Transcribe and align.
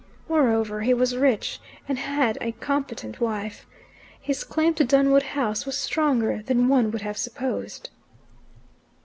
Moreover, 0.27 0.81
he 0.81 0.95
was 0.95 1.15
rich, 1.15 1.59
and 1.87 1.99
had 1.99 2.35
a 2.41 2.53
competent 2.53 3.21
wife. 3.21 3.67
His 4.19 4.43
claim 4.43 4.73
to 4.73 4.83
Dunwood 4.83 5.21
House 5.37 5.67
was 5.67 5.77
stronger 5.77 6.41
than 6.41 6.67
one 6.67 6.89
would 6.89 7.01
have 7.03 7.17
supposed. 7.19 7.91